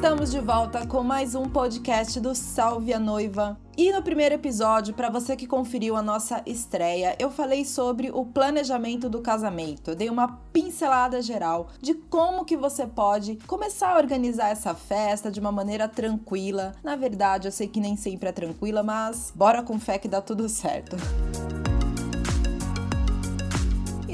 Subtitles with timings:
[0.00, 3.60] Estamos de volta com mais um podcast do Salve a Noiva.
[3.76, 8.24] E no primeiro episódio, para você que conferiu a nossa estreia, eu falei sobre o
[8.24, 9.90] planejamento do casamento.
[9.90, 15.30] Eu dei uma pincelada geral de como que você pode começar a organizar essa festa
[15.30, 16.72] de uma maneira tranquila.
[16.82, 20.22] Na verdade, eu sei que nem sempre é tranquila, mas bora com fé que dá
[20.22, 20.96] tudo certo.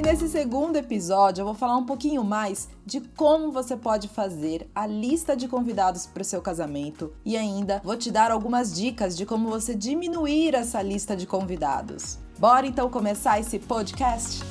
[0.07, 4.87] Nesse segundo episódio eu vou falar um pouquinho mais de como você pode fazer a
[4.87, 9.27] lista de convidados para o seu casamento e ainda vou te dar algumas dicas de
[9.27, 12.21] como você diminuir essa lista de convidados.
[12.39, 14.45] Bora então começar esse podcast?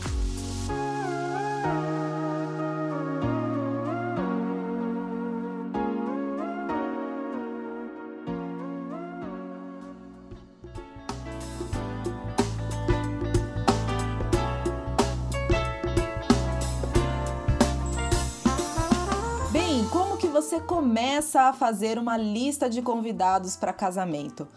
[21.35, 24.47] Começa a fazer uma lista de convidados para casamento?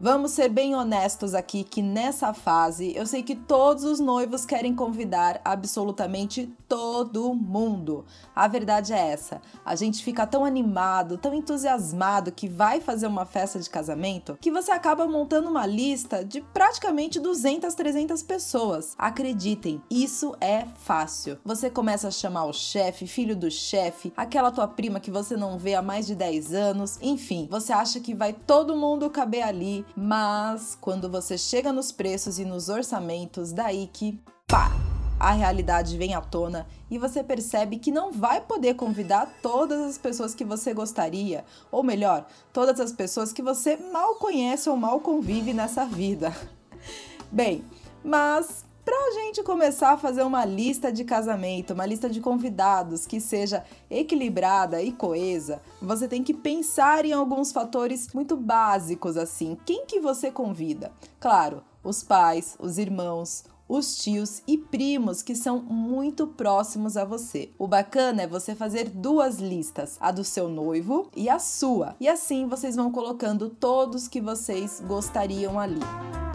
[0.00, 4.72] Vamos ser bem honestos aqui que nessa fase eu sei que todos os noivos querem
[4.72, 8.04] convidar absolutamente todo mundo.
[8.32, 9.42] A verdade é essa.
[9.64, 14.52] A gente fica tão animado, tão entusiasmado que vai fazer uma festa de casamento que
[14.52, 18.94] você acaba montando uma lista de praticamente 200, 300 pessoas.
[18.96, 21.38] Acreditem, isso é fácil.
[21.44, 25.58] Você começa a chamar o chefe, filho do chefe, aquela tua prima que você não
[25.58, 29.87] vê há mais de 10 anos, enfim, você acha que vai todo mundo caber ali
[29.96, 34.72] mas quando você chega nos preços e nos orçamentos, daí que pá,
[35.18, 39.98] a realidade vem à tona e você percebe que não vai poder convidar todas as
[39.98, 45.00] pessoas que você gostaria, ou melhor, todas as pessoas que você mal conhece ou mal
[45.00, 46.34] convive nessa vida.
[47.32, 47.64] Bem,
[48.04, 48.64] mas
[48.98, 53.20] para a gente começar a fazer uma lista de casamento, uma lista de convidados que
[53.20, 59.56] seja equilibrada e coesa, você tem que pensar em alguns fatores muito básicos assim.
[59.64, 60.90] Quem que você convida?
[61.20, 67.50] Claro, os pais, os irmãos, os tios e primos que são muito próximos a você.
[67.56, 71.94] O bacana é você fazer duas listas, a do seu noivo e a sua.
[72.00, 76.27] E assim vocês vão colocando todos que vocês gostariam ali.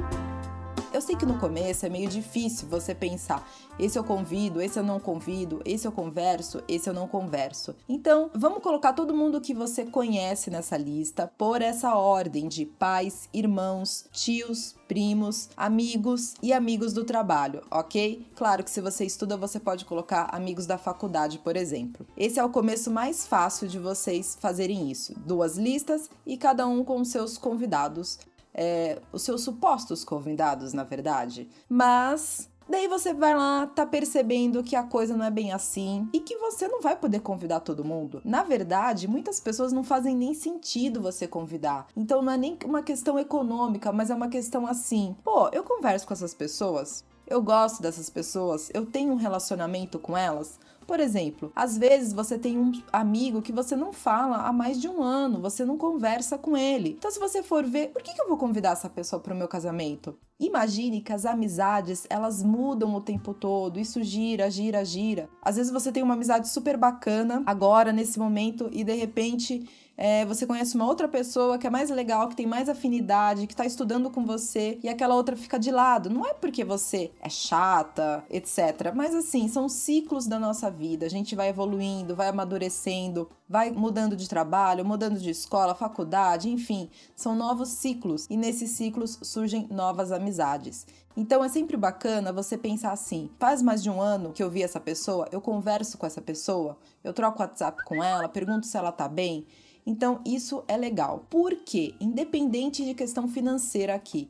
[0.94, 3.50] Eu sei que no começo é meio difícil você pensar:
[3.80, 7.76] esse eu convido, esse eu não convido, esse eu converso, esse eu não converso.
[7.90, 13.28] Então, vamos colocar todo mundo que você conhece nessa lista por essa ordem de pais,
[13.34, 18.28] irmãos, tios, primos, amigos e amigos do trabalho, ok?
[18.36, 22.06] Claro que se você estuda, você pode colocar amigos da faculdade, por exemplo.
[22.16, 25.16] Esse é o começo mais fácil de vocês fazerem isso.
[25.26, 28.20] Duas listas e cada um com seus convidados
[28.54, 31.50] é, os seus supostos convidados, na verdade.
[31.68, 36.20] Mas Daí você vai lá, tá percebendo que a coisa não é bem assim e
[36.20, 38.22] que você não vai poder convidar todo mundo.
[38.24, 41.88] Na verdade, muitas pessoas não fazem nem sentido você convidar.
[41.96, 46.08] Então não é nem uma questão econômica, mas é uma questão assim: pô, eu converso
[46.08, 50.58] com essas pessoas, eu gosto dessas pessoas, eu tenho um relacionamento com elas.
[50.86, 54.88] Por exemplo, às vezes você tem um amigo que você não fala há mais de
[54.88, 56.96] um ano, você não conversa com ele.
[56.98, 59.38] Então, se você for ver, por que, que eu vou convidar essa pessoa para o
[59.38, 60.18] meu casamento?
[60.40, 65.30] Imagine que as amizades, elas mudam o tempo todo, isso gira, gira, gira.
[65.42, 70.26] Às vezes você tem uma amizade super bacana agora, nesse momento, e de repente é,
[70.26, 73.66] você conhece uma outra pessoa que é mais legal, que tem mais afinidade, que tá
[73.66, 76.10] estudando com você e aquela outra fica de lado.
[76.10, 78.92] Não é porque você é chata, etc.
[78.96, 81.06] Mas assim, são ciclos da nossa vida.
[81.06, 86.90] A gente vai evoluindo, vai amadurecendo, vai mudando de trabalho, mudando de escola, faculdade, enfim,
[87.16, 90.86] são novos ciclos e nesses ciclos surgem novas amizades.
[91.16, 94.64] Então é sempre bacana você pensar assim: faz mais de um ano que eu vi
[94.64, 98.92] essa pessoa, eu converso com essa pessoa, eu troco WhatsApp com ela, pergunto se ela
[98.92, 99.46] tá bem.
[99.86, 101.26] Então, isso é legal.
[101.30, 104.30] Porque, independente de questão financeira aqui,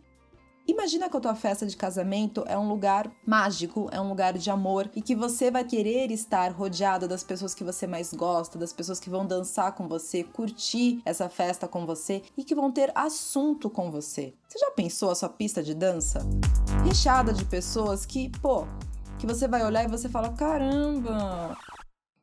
[0.65, 4.49] Imagina que a tua festa de casamento é um lugar mágico, é um lugar de
[4.49, 8.71] amor e que você vai querer estar rodeado das pessoas que você mais gosta, das
[8.71, 12.91] pessoas que vão dançar com você, curtir essa festa com você e que vão ter
[12.95, 14.33] assunto com você.
[14.47, 16.25] Você já pensou a sua pista de dança?
[16.85, 18.65] Recheada de pessoas que, pô,
[19.19, 21.57] que você vai olhar e você fala: caramba,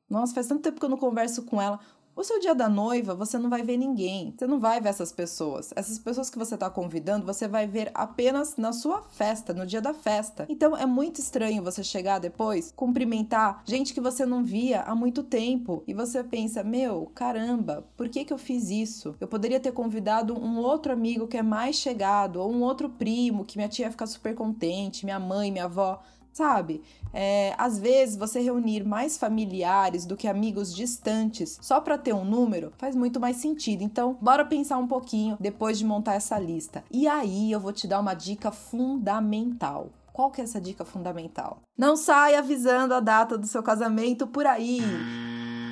[0.08, 1.78] nossa, faz tanto tempo que eu não converso com ela.
[2.14, 4.34] O seu dia da noiva, você não vai ver ninguém.
[4.36, 5.72] Você não vai ver essas pessoas.
[5.76, 9.80] Essas pessoas que você está convidando, você vai ver apenas na sua festa, no dia
[9.80, 10.44] da festa.
[10.48, 15.22] Então é muito estranho você chegar depois, cumprimentar gente que você não via há muito
[15.22, 19.14] tempo e você pensa: "Meu, caramba, por que que eu fiz isso?
[19.20, 23.44] Eu poderia ter convidado um outro amigo que é mais chegado ou um outro primo
[23.44, 26.02] que minha tia ia ficar super contente, minha mãe, minha avó".
[26.32, 26.82] Sabe?
[27.12, 32.24] É, às vezes, você reunir mais familiares do que amigos distantes só para ter um
[32.24, 33.82] número faz muito mais sentido.
[33.82, 36.84] Então, bora pensar um pouquinho depois de montar essa lista.
[36.90, 39.90] E aí, eu vou te dar uma dica fundamental.
[40.12, 41.62] Qual que é essa dica fundamental?
[41.78, 44.80] Não saia avisando a data do seu casamento por aí.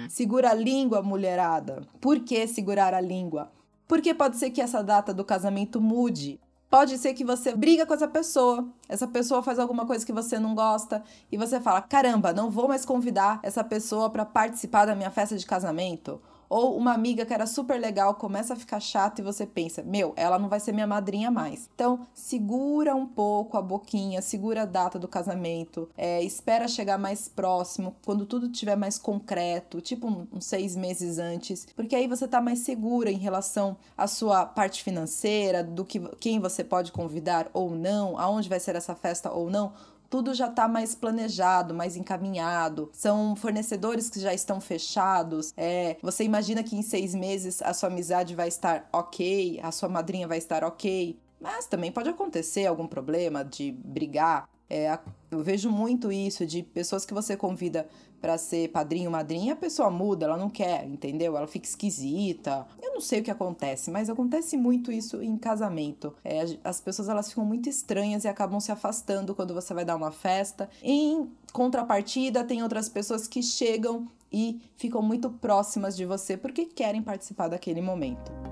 [0.09, 1.83] Segura a língua, mulherada.
[2.01, 3.53] Por que segurar a língua?
[3.87, 6.41] Porque pode ser que essa data do casamento mude.
[6.71, 10.39] Pode ser que você briga com essa pessoa, essa pessoa faz alguma coisa que você
[10.39, 14.95] não gosta e você fala: "Caramba, não vou mais convidar essa pessoa para participar da
[14.95, 16.21] minha festa de casamento".
[16.49, 20.13] Ou uma amiga que era super legal começa a ficar chata e você pensa: meu,
[20.17, 21.69] ela não vai ser minha madrinha mais.
[21.75, 27.29] Então, segura um pouco a boquinha, segura a data do casamento, é, espera chegar mais
[27.29, 32.41] próximo, quando tudo estiver mais concreto, tipo uns seis meses antes, porque aí você tá
[32.41, 37.71] mais segura em relação à sua parte financeira, do que quem você pode convidar ou
[37.71, 39.73] não, aonde vai ser essa festa ou não
[40.11, 42.91] tudo já está mais planejado, mais encaminhado.
[42.93, 45.53] São fornecedores que já estão fechados.
[45.57, 49.89] É, você imagina que em seis meses a sua amizade vai estar ok, a sua
[49.89, 51.19] madrinha vai estar ok.
[51.41, 54.49] Mas também pode acontecer algum problema de brigar.
[54.71, 54.99] É,
[55.31, 57.89] eu vejo muito isso de pessoas que você convida
[58.21, 61.37] para ser padrinho, madrinha, a pessoa muda, ela não quer, entendeu?
[61.37, 62.67] Ela fica esquisita.
[62.83, 66.15] Eu não sei o que acontece, mas acontece muito isso em casamento.
[66.25, 69.97] É, as pessoas elas ficam muito estranhas e acabam se afastando quando você vai dar
[69.97, 70.69] uma festa.
[70.83, 77.03] Em contrapartida, tem outras pessoas que chegam e ficam muito próximas de você porque querem
[77.03, 78.48] participar daquele momento.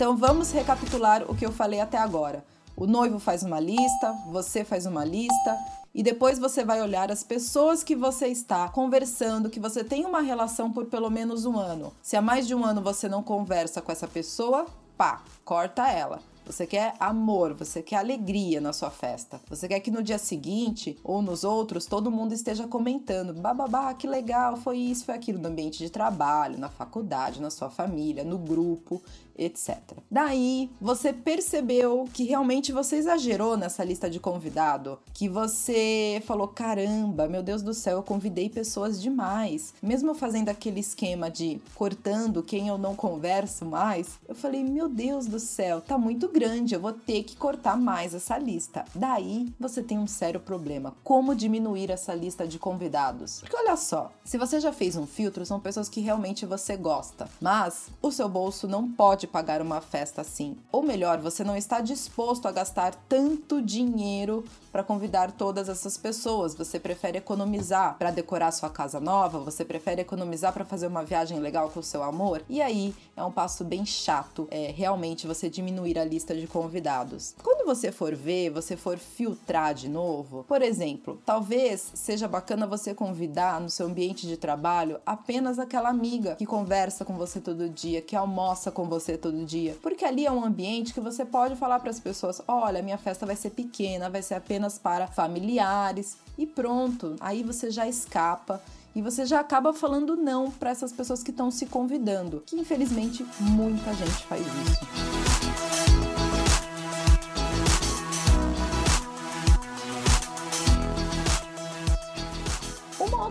[0.00, 2.42] Então vamos recapitular o que eu falei até agora.
[2.74, 5.58] O noivo faz uma lista, você faz uma lista,
[5.94, 10.22] e depois você vai olhar as pessoas que você está conversando, que você tem uma
[10.22, 11.92] relação por pelo menos um ano.
[12.00, 14.64] Se há mais de um ano você não conversa com essa pessoa,
[14.96, 16.20] pá, corta ela.
[16.46, 19.40] Você quer amor, você quer alegria na sua festa.
[19.48, 24.08] Você quer que no dia seguinte ou nos outros todo mundo esteja comentando: bababá, que
[24.08, 28.36] legal, foi isso, foi aquilo, no ambiente de trabalho, na faculdade, na sua família, no
[28.36, 29.00] grupo
[29.40, 29.78] etc.
[30.10, 37.26] Daí você percebeu que realmente você exagerou nessa lista de convidado, que você falou: caramba,
[37.26, 39.72] meu Deus do céu, eu convidei pessoas demais.
[39.82, 45.26] Mesmo fazendo aquele esquema de cortando quem eu não converso mais, eu falei: meu Deus
[45.26, 48.84] do céu, tá muito grande, eu vou ter que cortar mais essa lista.
[48.94, 53.40] Daí você tem um sério problema: como diminuir essa lista de convidados?
[53.40, 57.28] Porque olha só, se você já fez um filtro, são pessoas que realmente você gosta,
[57.40, 60.56] mas o seu bolso não pode pagar uma festa assim.
[60.70, 66.54] Ou melhor, você não está disposto a gastar tanto dinheiro para convidar todas essas pessoas.
[66.54, 71.38] Você prefere economizar para decorar sua casa nova, você prefere economizar para fazer uma viagem
[71.40, 72.42] legal com o seu amor.
[72.48, 77.34] E aí é um passo bem chato, é realmente você diminuir a lista de convidados.
[77.42, 82.94] Quando você for ver, você for filtrar de novo, por exemplo, talvez seja bacana você
[82.94, 88.00] convidar no seu ambiente de trabalho apenas aquela amiga que conversa com você todo dia,
[88.00, 91.80] que almoça com você todo dia, porque ali é um ambiente que você pode falar
[91.80, 96.18] para as pessoas: olha, minha festa vai ser pequena, vai ser apenas apenas para familiares
[96.36, 97.16] e pronto.
[97.20, 98.60] Aí você já escapa
[98.94, 103.24] e você já acaba falando não para essas pessoas que estão se convidando, que infelizmente
[103.40, 105.49] muita gente faz isso.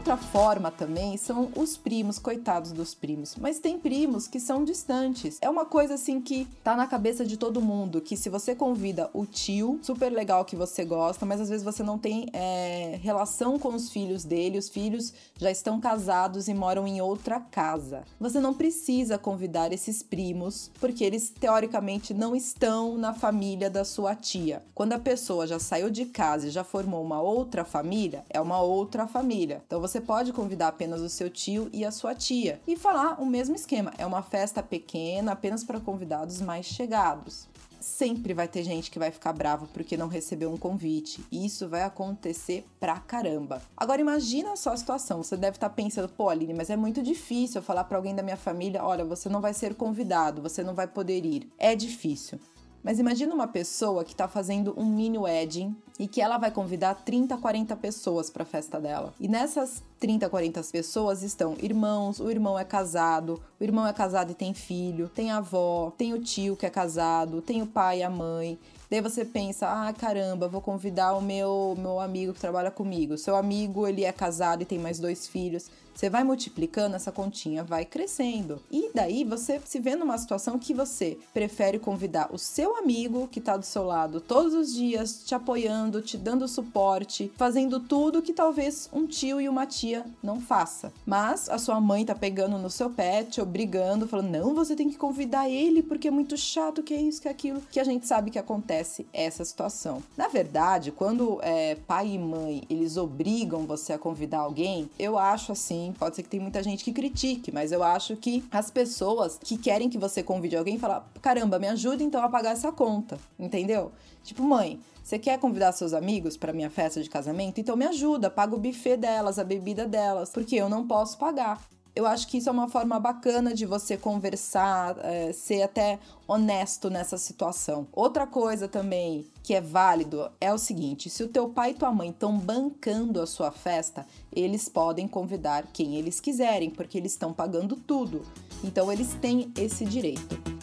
[0.09, 3.35] Outra forma também são os primos, coitados dos primos.
[3.35, 5.37] Mas tem primos que são distantes.
[5.39, 9.09] É uma coisa assim que tá na cabeça de todo mundo: que se você convida
[9.13, 13.59] o tio, super legal que você gosta, mas às vezes você não tem é, relação
[13.59, 18.03] com os filhos dele, os filhos já estão casados e moram em outra casa.
[18.19, 24.15] Você não precisa convidar esses primos, porque eles teoricamente não estão na família da sua
[24.15, 24.63] tia.
[24.73, 28.59] Quando a pessoa já saiu de casa e já formou uma outra família, é uma
[28.59, 29.61] outra família.
[29.67, 33.25] Então você pode convidar apenas o seu tio e a sua tia e falar o
[33.25, 33.93] mesmo esquema.
[33.97, 37.47] É uma festa pequena, apenas para convidados mais chegados
[37.79, 41.23] sempre vai ter gente que vai ficar brava porque não recebeu um convite.
[41.31, 43.61] E isso vai acontecer pra caramba.
[43.75, 45.23] Agora imagina só a situação.
[45.23, 48.15] Você deve estar tá pensando, pô, Aline, mas é muito difícil eu falar para alguém
[48.15, 51.51] da minha família, olha, você não vai ser convidado, você não vai poder ir.
[51.57, 52.39] É difícil.
[52.83, 56.95] Mas imagina uma pessoa que está fazendo um mini wedding e que ela vai convidar
[56.95, 59.13] 30, 40 pessoas para a festa dela.
[59.19, 64.31] E nessas 30, 40 pessoas estão irmãos, o irmão é casado, o irmão é casado
[64.31, 68.03] e tem filho, tem avó, tem o tio que é casado, tem o pai e
[68.03, 68.57] a mãe.
[68.89, 73.19] Daí você pensa, ah, caramba, vou convidar o meu, meu amigo que trabalha comigo.
[73.19, 75.69] Seu amigo, ele é casado e tem mais dois filhos.
[75.99, 78.61] Você vai multiplicando, essa continha vai crescendo.
[78.71, 83.41] E daí você se vê numa situação que você prefere convidar o seu amigo que
[83.41, 88.31] tá do seu lado todos os dias, te apoiando, te dando suporte, fazendo tudo que
[88.31, 90.93] talvez um tio e uma tia não faça.
[91.05, 94.89] Mas a sua mãe tá pegando no seu pé, te obrigando, falando: "Não, você tem
[94.89, 97.83] que convidar ele porque é muito chato, que é isso, que é aquilo", que a
[97.83, 98.78] gente sabe que acontece
[99.13, 100.01] essa situação.
[100.17, 105.51] Na verdade, quando é, pai e mãe eles obrigam você a convidar alguém, eu acho
[105.51, 109.39] assim pode ser que tem muita gente que critique, mas eu acho que as pessoas
[109.41, 113.17] que querem que você convide alguém falam: caramba, me ajuda então a pagar essa conta,
[113.37, 113.91] entendeu?
[114.23, 117.59] Tipo, mãe, você quer convidar seus amigos para minha festa de casamento?
[117.59, 121.59] Então me ajuda, paga o buffet delas, a bebida delas, porque eu não posso pagar
[121.95, 126.89] eu acho que isso é uma forma bacana de você conversar, é, ser até honesto
[126.89, 127.87] nessa situação.
[127.91, 131.91] Outra coisa também que é válido é o seguinte: se o teu pai e tua
[131.91, 137.33] mãe estão bancando a sua festa, eles podem convidar quem eles quiserem, porque eles estão
[137.33, 138.25] pagando tudo.
[138.63, 140.58] Então eles têm esse direito.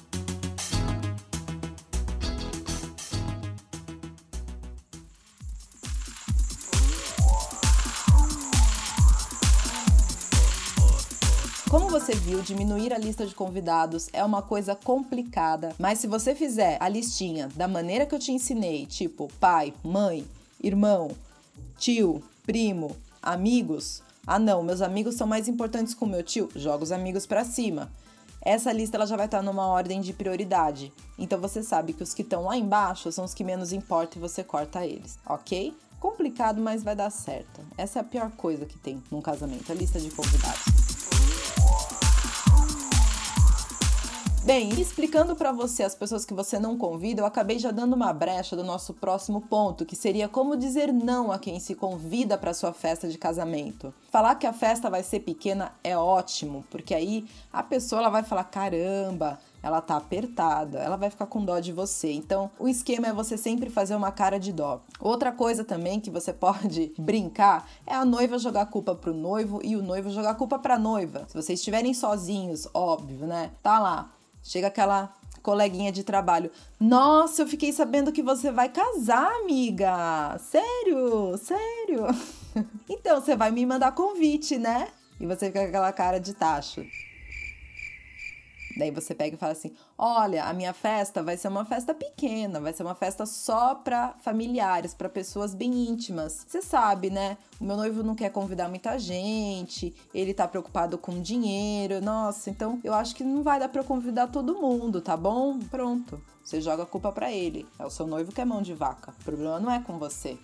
[12.26, 16.88] Viu, diminuir a lista de convidados é uma coisa complicada, mas se você fizer a
[16.88, 20.26] listinha da maneira que eu te ensinei, tipo pai, mãe,
[20.60, 21.12] irmão,
[21.78, 26.82] tio, primo, amigos, ah não, meus amigos são mais importantes que o meu tio, joga
[26.82, 27.92] os amigos para cima.
[28.42, 30.92] Essa lista ela já vai estar numa ordem de prioridade.
[31.16, 34.28] Então você sabe que os que estão lá embaixo são os que menos importam e
[34.28, 35.72] você corta eles, ok?
[36.00, 37.60] Complicado, mas vai dar certo.
[37.78, 40.75] Essa é a pior coisa que tem num casamento, a lista de convidados.
[44.46, 48.12] Bem, explicando para você as pessoas que você não convida, eu acabei já dando uma
[48.12, 52.54] brecha do nosso próximo ponto, que seria como dizer não a quem se convida para
[52.54, 53.92] sua festa de casamento.
[54.08, 58.22] Falar que a festa vai ser pequena é ótimo, porque aí a pessoa ela vai
[58.22, 62.12] falar: caramba, ela tá apertada, ela vai ficar com dó de você.
[62.12, 64.80] Então, o esquema é você sempre fazer uma cara de dó.
[65.00, 69.74] Outra coisa também que você pode brincar é a noiva jogar culpa pro noivo e
[69.74, 71.24] o noivo jogar culpa pra noiva.
[71.26, 73.50] Se vocês estiverem sozinhos, óbvio, né?
[73.60, 74.12] Tá lá,
[74.46, 75.12] Chega aquela
[75.42, 76.52] coleguinha de trabalho.
[76.78, 80.38] Nossa, eu fiquei sabendo que você vai casar, amiga.
[80.38, 81.36] Sério?
[81.36, 82.06] Sério?
[82.88, 84.86] então, você vai me mandar convite, né?
[85.18, 86.86] E você fica com aquela cara de tacho.
[88.76, 92.60] Daí você pega e fala assim: Olha, a minha festa vai ser uma festa pequena,
[92.60, 96.44] vai ser uma festa só para familiares, para pessoas bem íntimas.
[96.46, 97.38] Você sabe, né?
[97.60, 102.02] O meu noivo não quer convidar muita gente, ele tá preocupado com dinheiro.
[102.02, 105.58] Nossa, então eu acho que não vai dar para convidar todo mundo, tá bom?
[105.70, 106.20] Pronto.
[106.44, 107.66] Você joga a culpa para ele.
[107.78, 109.12] É o seu noivo que é mão de vaca.
[109.20, 110.38] O problema não é com você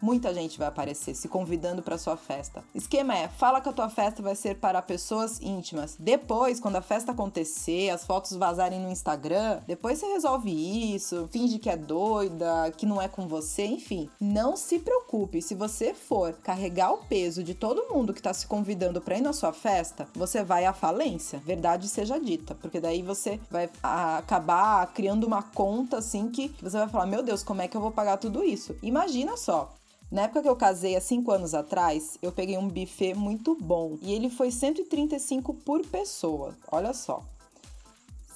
[0.00, 2.62] muita gente vai aparecer se convidando para sua festa.
[2.74, 5.96] Esquema é: fala que a tua festa vai ser para pessoas íntimas.
[5.98, 11.58] Depois, quando a festa acontecer, as fotos vazarem no Instagram, depois você resolve isso, finge
[11.58, 14.08] que é doida, que não é com você, enfim.
[14.20, 18.46] Não se preocupe, se você for carregar o peso de todo mundo que tá se
[18.46, 21.40] convidando para ir na sua festa, você vai à falência.
[21.44, 26.88] Verdade seja dita, porque daí você vai acabar criando uma conta assim que você vai
[26.88, 28.76] falar: "Meu Deus, como é que eu vou pagar tudo isso?".
[28.82, 29.74] Imagina só,
[30.10, 33.98] na época que eu casei, há 5 anos atrás, eu peguei um buffet muito bom
[34.00, 36.56] e ele foi 135 por pessoa.
[36.72, 37.22] Olha só.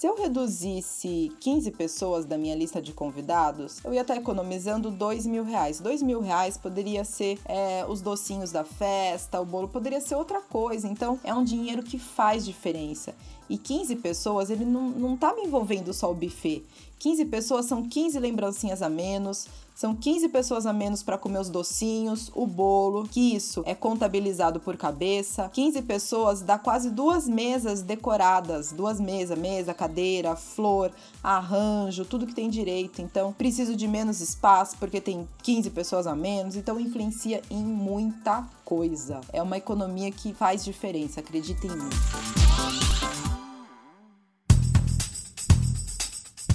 [0.03, 5.27] Se eu reduzisse 15 pessoas da minha lista de convidados, eu ia estar economizando 2
[5.27, 5.79] mil reais.
[5.79, 10.41] 2 mil reais poderia ser é, os docinhos da festa, o bolo, poderia ser outra
[10.41, 10.89] coisa.
[10.89, 13.15] Então, é um dinheiro que faz diferença.
[13.49, 16.65] E 15 pessoas, ele não, não tá me envolvendo só o buffet.
[17.03, 21.51] 15 pessoas são 15 lembrancinhas a menos, são 15 pessoas a menos para comer os
[21.51, 25.51] docinhos, o bolo, que isso é contabilizado por cabeça.
[25.53, 30.93] 15 pessoas dá quase duas mesas decoradas, duas mesas, mesa, cadeira, flor,
[31.25, 33.03] arranjo, tudo que tem direito.
[33.03, 38.47] Então, preciso de menos espaço porque tem 15 pessoas a menos, então influencia em muita
[38.65, 39.21] coisa.
[39.33, 42.42] É uma economia que faz diferença, acreditem em mim.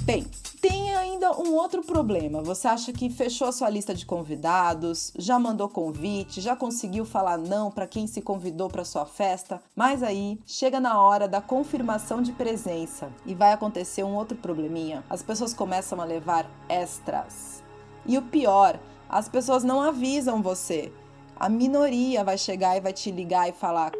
[0.08, 0.24] Bem,
[0.62, 2.42] tem ainda um outro problema.
[2.42, 7.38] Você acha que fechou a sua lista de convidados, já mandou convite, já conseguiu falar
[7.38, 12.22] não para quem se convidou para sua festa, mas aí chega na hora da confirmação
[12.22, 15.04] de presença e vai acontecer um outro probleminha.
[15.10, 17.62] As pessoas começam a levar extras.
[18.06, 20.90] E o pior, as pessoas não avisam você.
[21.36, 23.92] A minoria vai chegar e vai te ligar e falar: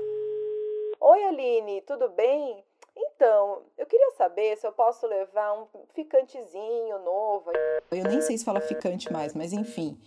[1.02, 2.64] Oi, Aline, tudo bem?
[3.17, 7.51] Então, eu queria saber se eu posso levar um ficantezinho novo.
[7.89, 9.97] Eu nem sei se fala ficante mais, mas enfim.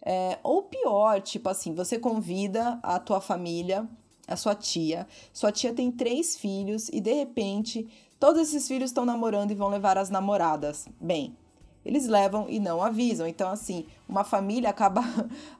[0.00, 3.86] É, ou pior, tipo assim, você convida a tua família,
[4.26, 5.06] a sua tia.
[5.30, 7.86] Sua tia tem três filhos e de repente
[8.18, 10.88] todos esses filhos estão namorando e vão levar as namoradas.
[10.98, 11.36] Bem,
[11.84, 13.26] eles levam e não avisam.
[13.26, 15.02] Então, assim, uma família acaba,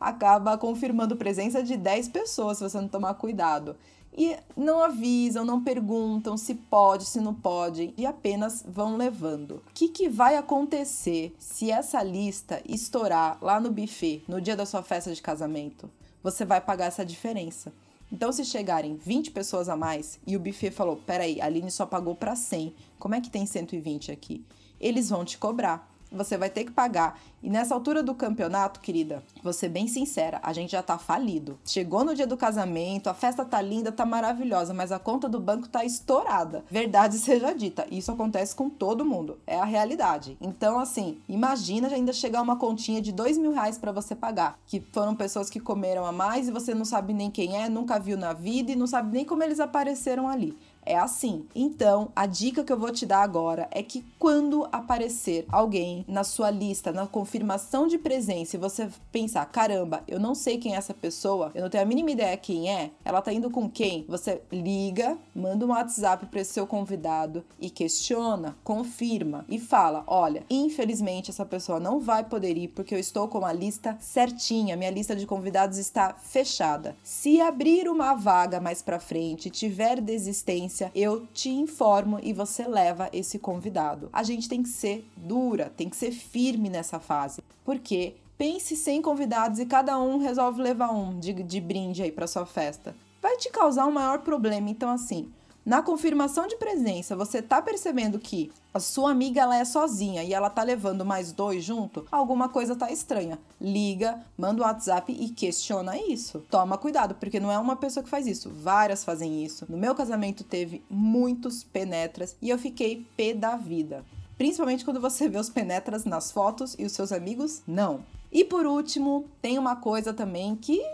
[0.00, 3.76] acaba confirmando presença de 10 pessoas se você não tomar cuidado.
[4.16, 9.56] E não avisam, não perguntam se pode, se não pode, e apenas vão levando.
[9.56, 14.64] O que, que vai acontecer se essa lista estourar lá no buffet no dia da
[14.64, 15.90] sua festa de casamento?
[16.22, 17.72] Você vai pagar essa diferença.
[18.12, 21.84] Então, se chegarem 20 pessoas a mais e o buffet falou: peraí, a Aline só
[21.84, 24.44] pagou para 100, como é que tem 120 aqui?
[24.80, 27.18] Eles vão te cobrar você vai ter que pagar.
[27.42, 31.58] E nessa altura do campeonato, querida, vou ser bem sincera, a gente já tá falido.
[31.62, 35.38] Chegou no dia do casamento, a festa tá linda, tá maravilhosa, mas a conta do
[35.38, 36.64] banco tá estourada.
[36.70, 39.38] Verdade seja dita, isso acontece com todo mundo.
[39.46, 40.38] É a realidade.
[40.40, 44.58] Então, assim, imagina ainda chegar uma continha de dois mil reais para você pagar.
[44.66, 47.98] Que foram pessoas que comeram a mais e você não sabe nem quem é, nunca
[47.98, 50.56] viu na vida e não sabe nem como eles apareceram ali.
[50.86, 51.46] É assim.
[51.54, 56.24] Então, a dica que eu vou te dar agora é que quando aparecer alguém na
[56.24, 60.76] sua lista, na confirmação de presença, e você pensar, caramba, eu não sei quem é
[60.76, 64.04] essa pessoa, eu não tenho a mínima ideia quem é, ela tá indo com quem?
[64.08, 70.44] Você liga, manda um WhatsApp para esse seu convidado e questiona, confirma e fala: olha,
[70.50, 74.90] infelizmente essa pessoa não vai poder ir porque eu estou com a lista certinha, minha
[74.90, 76.96] lista de convidados está fechada.
[77.02, 83.08] Se abrir uma vaga mais para frente, tiver desistência, eu te informo e você leva
[83.12, 84.08] esse convidado.
[84.12, 89.00] A gente tem que ser dura, tem que ser firme nessa fase, porque pense sem
[89.00, 92.94] convidados e cada um resolve levar um de, de brinde aí para sua festa.
[93.22, 94.68] Vai te causar um maior problema.
[94.68, 95.30] Então, assim,
[95.64, 100.34] na confirmação de presença, você tá percebendo que a sua amiga ela é sozinha e
[100.34, 103.38] ela tá levando mais dois junto, alguma coisa tá estranha.
[103.58, 106.44] Liga, manda um WhatsApp e questiona isso.
[106.50, 109.64] Toma cuidado, porque não é uma pessoa que faz isso, várias fazem isso.
[109.66, 114.04] No meu casamento teve muitos penetras e eu fiquei pé da vida.
[114.36, 118.04] Principalmente quando você vê os penetras nas fotos e os seus amigos não.
[118.30, 120.84] E por último, tem uma coisa também que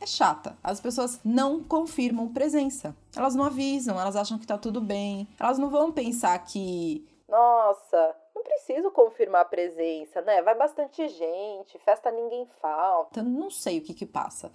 [0.00, 0.56] é chata.
[0.62, 2.94] As pessoas não confirmam presença.
[3.16, 5.28] Elas não avisam, elas acham que tá tudo bem.
[5.38, 10.40] Elas não vão pensar que, nossa, não preciso confirmar a presença, né?
[10.42, 13.22] Vai bastante gente, festa ninguém falta.
[13.22, 14.50] Não sei o que que passa.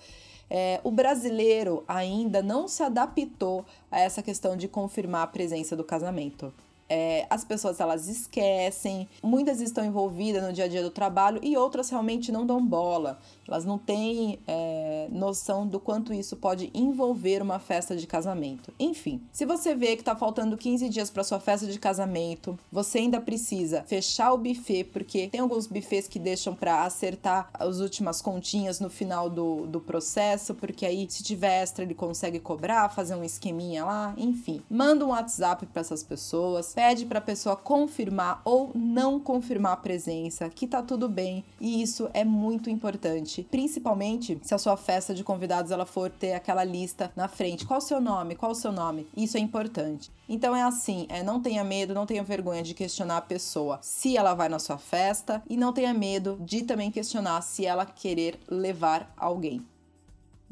[0.50, 5.84] É, o brasileiro ainda não se adaptou a essa questão de confirmar a presença do
[5.84, 6.54] casamento.
[6.90, 11.58] É, as pessoas elas esquecem, muitas estão envolvidas no dia a dia do trabalho e
[11.58, 13.20] outras realmente não dão bola.
[13.48, 18.74] Elas não têm é, noção do quanto isso pode envolver uma festa de casamento.
[18.80, 23.00] Enfim, se você vê que está faltando 15 dias para sua festa de casamento, você
[23.00, 28.22] ainda precisa fechar o buffet, porque tem alguns buffets que deixam para acertar as últimas
[28.22, 33.16] continhas no final do, do processo, porque aí se tiver extra ele consegue cobrar, fazer
[33.16, 34.62] um esqueminha lá, enfim.
[34.70, 39.78] Manda um WhatsApp para essas pessoas, pede para a pessoa confirmar ou não confirmar a
[39.78, 45.14] presença, que tá tudo bem, e isso é muito importante principalmente se a sua festa
[45.14, 47.66] de convidados ela for ter aquela lista na frente.
[47.66, 48.36] Qual o seu nome?
[48.36, 49.08] Qual o seu nome?
[49.16, 50.12] Isso é importante.
[50.28, 54.18] Então é assim, é, não tenha medo, não tenha vergonha de questionar a pessoa se
[54.18, 58.40] ela vai na sua festa e não tenha medo de também questionar se ela querer
[58.50, 59.64] levar alguém.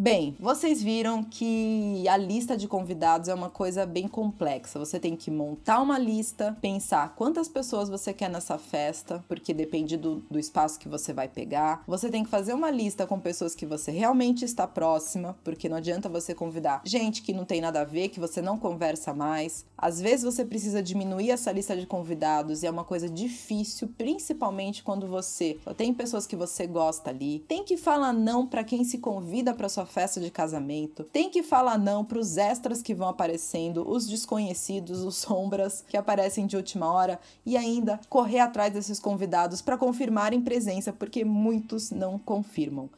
[0.02, 4.80] Bem, vocês viram que a lista de convidados é uma coisa bem complexa.
[4.80, 9.98] Você tem que montar uma lista, pensar quantas pessoas você quer nessa festa, porque depende
[9.98, 11.84] do, do espaço que você vai pegar.
[11.86, 15.78] Você tem que fazer uma lista com pessoas que você realmente está próxima, porque não
[15.78, 19.68] adianta você convidar gente que não tem nada a ver, que você não conversa mais.
[19.78, 24.82] Às vezes você precisa diminuir essa lista de convidados e é uma coisa difícil, principalmente
[24.82, 27.46] quando você só tem pessoas que você gosta ali.
[27.48, 31.44] Tem que falar não para quem se convida para sua festa de casamento, tem que
[31.44, 36.56] falar não para os extras que vão aparecendo, os desconhecidos, os sombras que aparecem de
[36.56, 42.90] última hora e ainda correr atrás desses convidados para confirmarem presença, porque muitos não confirmam.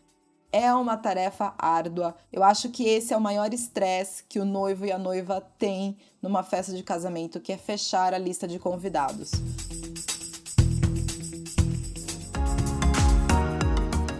[0.52, 2.16] É uma tarefa árdua.
[2.32, 5.98] Eu acho que esse é o maior estresse que o noivo e a noiva têm
[6.22, 9.32] numa festa de casamento, que é fechar a lista de convidados.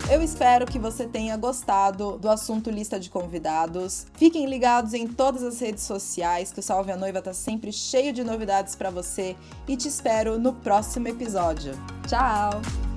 [0.10, 4.06] Eu espero que você tenha gostado do assunto lista de convidados.
[4.16, 8.12] Fiquem ligados em todas as redes sociais, que o Salve a Noiva tá sempre cheio
[8.12, 9.36] de novidades para você
[9.68, 11.74] e te espero no próximo episódio.
[12.08, 12.93] Tchau!